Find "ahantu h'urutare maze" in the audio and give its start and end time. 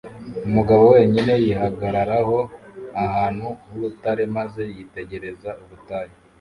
3.05-4.61